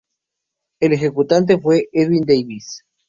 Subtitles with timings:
[0.79, 2.83] El ejecutante fue Edwin Davis.